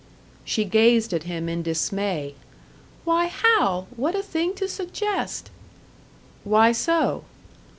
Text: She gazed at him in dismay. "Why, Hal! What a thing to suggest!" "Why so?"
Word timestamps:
She 0.43 0.65
gazed 0.65 1.13
at 1.13 1.25
him 1.29 1.47
in 1.47 1.61
dismay. 1.61 2.33
"Why, 3.05 3.25
Hal! 3.25 3.85
What 3.95 4.15
a 4.15 4.23
thing 4.23 4.55
to 4.55 4.67
suggest!" 4.67 5.51
"Why 6.43 6.71
so?" 6.71 7.23